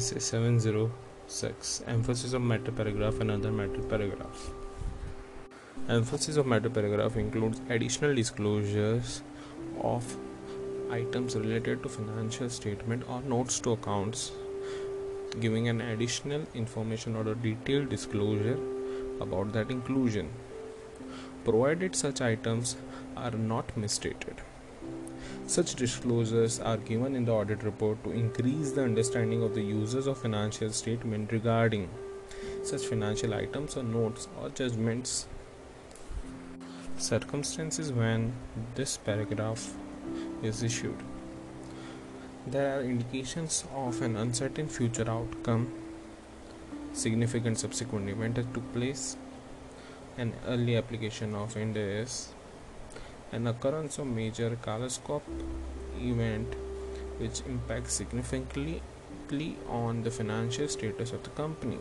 SA 0.00 0.18
706 0.18 1.84
Emphasis 1.86 2.32
of 2.32 2.42
matter 2.42 2.72
paragraph 2.72 3.20
and 3.20 3.30
other 3.30 3.52
matter 3.52 3.80
paragraphs. 3.82 4.50
Emphasis 5.88 6.36
of 6.36 6.46
matter 6.46 6.68
paragraph 6.68 7.16
includes 7.16 7.60
additional 7.68 8.12
disclosures 8.12 9.22
of 9.80 10.16
items 10.90 11.36
related 11.36 11.84
to 11.84 11.88
financial 11.88 12.50
statement 12.50 13.08
or 13.08 13.20
notes 13.22 13.60
to 13.60 13.72
accounts, 13.72 14.32
giving 15.38 15.68
an 15.68 15.80
additional 15.80 16.44
information 16.54 17.14
or 17.14 17.28
a 17.28 17.36
detailed 17.36 17.88
disclosure 17.88 18.58
about 19.20 19.52
that 19.52 19.70
inclusion, 19.70 20.28
provided 21.44 21.94
such 21.94 22.20
items 22.20 22.76
are 23.16 23.30
not 23.30 23.76
misstated. 23.76 24.42
Such 25.46 25.74
disclosures 25.74 26.58
are 26.58 26.78
given 26.78 27.14
in 27.14 27.26
the 27.26 27.32
audit 27.32 27.62
report 27.62 28.02
to 28.04 28.10
increase 28.10 28.72
the 28.72 28.82
understanding 28.82 29.42
of 29.42 29.54
the 29.54 29.62
users 29.62 30.06
of 30.06 30.18
financial 30.18 30.70
statement 30.70 31.32
regarding 31.32 31.90
such 32.62 32.86
financial 32.86 33.34
items 33.34 33.76
or 33.76 33.82
notes 33.82 34.26
or 34.40 34.48
judgments. 34.48 35.26
Circumstances 36.96 37.92
when 37.92 38.32
this 38.74 38.96
paragraph 38.96 39.74
is 40.42 40.62
issued. 40.62 40.96
There 42.46 42.78
are 42.78 42.82
indications 42.82 43.64
of 43.74 44.00
an 44.02 44.16
uncertain 44.16 44.68
future 44.68 45.10
outcome, 45.10 45.72
significant 46.92 47.58
subsequent 47.58 48.08
event 48.08 48.36
that 48.36 48.52
took 48.54 48.72
place, 48.72 49.16
an 50.16 50.32
early 50.46 50.76
application 50.76 51.34
of 51.34 51.56
Ind 51.56 51.76
an 53.32 53.46
occurrence 53.46 53.98
of 53.98 54.06
major 54.06 54.56
catastrophic 54.62 55.44
event 55.98 56.54
which 57.18 57.42
impacts 57.46 57.92
significantly 57.92 58.82
on 59.68 60.02
the 60.02 60.10
financial 60.10 60.68
status 60.68 61.12
of 61.12 61.22
the 61.22 61.30
company. 61.30 61.78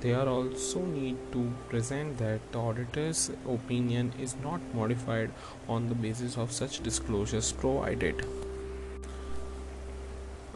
They 0.00 0.14
are 0.14 0.28
also 0.28 0.80
need 0.80 1.16
to 1.32 1.52
present 1.68 2.16
that 2.18 2.40
the 2.52 2.58
auditor's 2.58 3.30
opinion 3.46 4.12
is 4.18 4.34
not 4.42 4.60
modified 4.74 5.30
on 5.68 5.88
the 5.88 5.94
basis 5.94 6.38
of 6.38 6.52
such 6.52 6.82
disclosures 6.82 7.52
provided. 7.52 8.24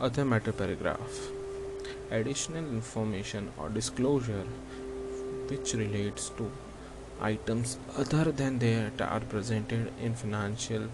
Other 0.00 0.24
matter 0.24 0.52
paragraph 0.52 1.28
additional 2.10 2.64
information 2.64 3.50
or 3.58 3.68
disclosure 3.68 4.44
which 5.48 5.74
relates 5.74 6.30
to 6.30 6.50
items 7.20 7.78
other 7.96 8.32
than 8.32 8.58
that 8.58 9.00
are 9.00 9.20
presented 9.20 9.92
in 10.00 10.14
financial 10.14 10.88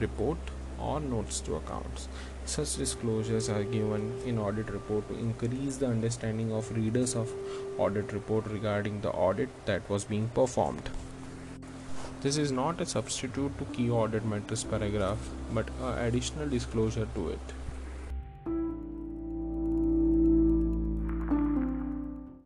report 0.00 0.38
or 0.80 1.00
notes 1.00 1.40
to 1.40 1.56
accounts. 1.56 2.08
Such 2.44 2.76
disclosures 2.76 3.48
are 3.48 3.64
given 3.64 4.20
in 4.24 4.38
audit 4.38 4.70
report 4.70 5.08
to 5.08 5.18
increase 5.18 5.76
the 5.76 5.86
understanding 5.86 6.52
of 6.52 6.74
readers 6.74 7.14
of 7.14 7.32
audit 7.76 8.12
report 8.12 8.46
regarding 8.46 9.00
the 9.00 9.10
audit 9.10 9.50
that 9.66 9.88
was 9.90 10.04
being 10.04 10.28
performed. 10.28 10.88
This 12.20 12.36
is 12.36 12.50
not 12.50 12.80
a 12.80 12.86
substitute 12.86 13.58
to 13.58 13.64
key 13.66 13.90
audit 13.90 14.24
matters 14.24 14.64
paragraph 14.64 15.28
but 15.52 15.68
an 15.82 15.98
additional 16.06 16.48
disclosure 16.48 17.06
to 17.14 17.28
it. 17.30 17.52